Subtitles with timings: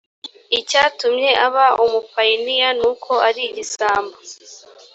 [0.59, 4.17] icyatumye aba umupayiniya nuko arigisambo